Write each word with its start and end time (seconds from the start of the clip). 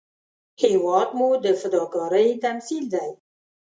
هېواد 0.63 1.09
مو 1.17 1.29
د 1.43 1.45
فداکارۍ 1.61 2.27
تمثیل 2.45 2.83
دی 2.93 3.09